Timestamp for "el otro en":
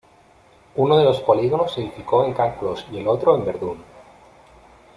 2.97-3.45